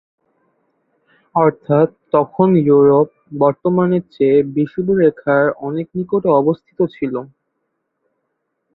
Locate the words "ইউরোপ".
2.61-3.07